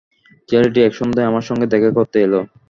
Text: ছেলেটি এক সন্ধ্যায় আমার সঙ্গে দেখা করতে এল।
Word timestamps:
ছেলেটি 0.49 0.79
এক 0.83 0.93
সন্ধ্যায় 0.99 1.29
আমার 1.29 1.47
সঙ্গে 1.49 1.65
দেখা 1.73 1.89
করতে 1.97 2.17
এল। 2.25 2.33